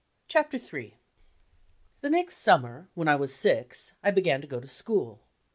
[0.33, 0.97] Google THREE
[2.01, 5.19] T ■he next summer, when I was six, I began to go xo school.